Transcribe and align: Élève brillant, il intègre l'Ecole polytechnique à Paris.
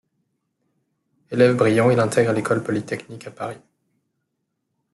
Élève 1.29 1.55
brillant, 1.55 1.91
il 1.91 1.99
intègre 1.99 2.31
l'Ecole 2.31 2.63
polytechnique 2.63 3.27
à 3.27 3.29
Paris. 3.29 3.61